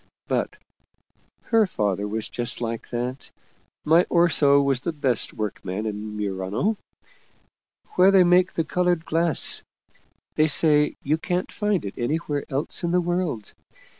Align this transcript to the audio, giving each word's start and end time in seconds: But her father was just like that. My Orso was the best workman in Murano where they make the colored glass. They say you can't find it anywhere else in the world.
But 0.27 0.55
her 1.43 1.67
father 1.67 2.07
was 2.07 2.27
just 2.27 2.59
like 2.59 2.89
that. 2.89 3.29
My 3.85 4.07
Orso 4.09 4.59
was 4.59 4.79
the 4.79 4.91
best 4.91 5.31
workman 5.31 5.85
in 5.85 6.17
Murano 6.17 6.75
where 7.93 8.09
they 8.09 8.23
make 8.23 8.53
the 8.53 8.63
colored 8.63 9.05
glass. 9.05 9.61
They 10.33 10.47
say 10.47 10.95
you 11.03 11.19
can't 11.19 11.51
find 11.51 11.85
it 11.85 11.93
anywhere 11.99 12.45
else 12.49 12.81
in 12.83 12.89
the 12.89 12.99
world. 12.99 13.53